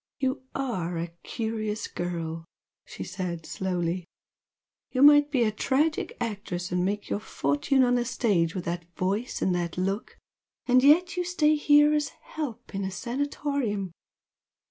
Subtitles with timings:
[0.19, 2.45] "You ARE a curious girl!"
[2.85, 4.07] she said, slowly
[4.91, 8.91] "You might be a tragic actress and make your fortune on the stage, with that
[8.95, 10.17] voice and that look!
[10.65, 13.91] And yet you stay here as 'help' in a Sanatorium!